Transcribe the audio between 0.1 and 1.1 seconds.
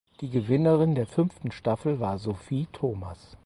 Die Gewinnerin der